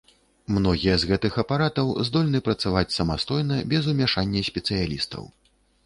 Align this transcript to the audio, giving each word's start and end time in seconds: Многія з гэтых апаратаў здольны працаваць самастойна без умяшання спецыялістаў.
Многія 0.53 0.95
з 1.03 1.09
гэтых 1.11 1.33
апаратаў 1.43 1.91
здольны 2.09 2.43
працаваць 2.49 2.93
самастойна 2.99 3.63
без 3.75 3.83
умяшання 3.97 4.41
спецыялістаў. 4.53 5.23